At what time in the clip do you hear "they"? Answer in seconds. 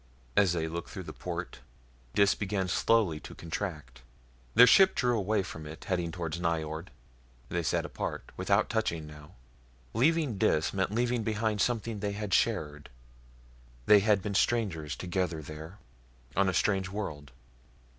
0.53-0.67, 7.49-7.61, 11.99-12.13, 13.85-13.99